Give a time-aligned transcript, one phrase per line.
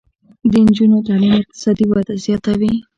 [0.51, 2.73] د نجونو تعلیم اقتصادي وده زیاتوي.